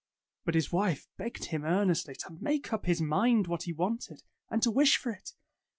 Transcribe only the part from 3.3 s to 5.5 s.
what he wanted, and to wish for it.